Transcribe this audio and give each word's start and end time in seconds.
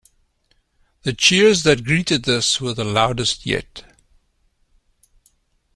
The 1.03 1.13
cheers 1.13 1.61
that 1.61 1.83
greeted 1.83 2.23
this 2.23 2.59
were 2.59 2.73
the 2.73 2.83
loudest 2.83 3.45
yet. 3.45 3.83